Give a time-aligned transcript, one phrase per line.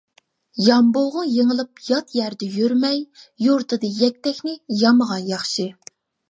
[0.67, 3.03] يامبۇغا يېڭىلىپ يات يەردە يۈرمەي،
[3.49, 5.69] يۇرتىدا يەكتەكنى يامىغان ياخشى.